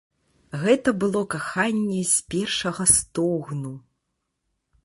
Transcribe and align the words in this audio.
Гэта 0.61 0.93
было 1.03 1.19
каханне 1.33 2.01
з 2.13 2.25
першага 2.35 2.83
стогну. 2.95 3.75